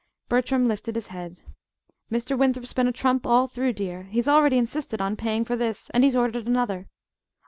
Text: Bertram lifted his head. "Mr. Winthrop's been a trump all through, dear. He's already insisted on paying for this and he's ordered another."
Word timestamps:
Bertram 0.29 0.67
lifted 0.67 0.95
his 0.95 1.09
head. 1.09 1.41
"Mr. 2.11 2.35
Winthrop's 2.35 2.73
been 2.73 2.87
a 2.87 2.91
trump 2.91 3.27
all 3.27 3.47
through, 3.47 3.73
dear. 3.73 4.05
He's 4.09 4.27
already 4.27 4.57
insisted 4.57 4.99
on 4.99 5.15
paying 5.15 5.45
for 5.45 5.55
this 5.55 5.91
and 5.91 6.03
he's 6.03 6.15
ordered 6.15 6.47
another." 6.47 6.87